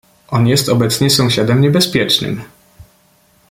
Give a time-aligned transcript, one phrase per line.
[0.29, 2.41] "On jest obecnie sąsiadem niebezpiecznym."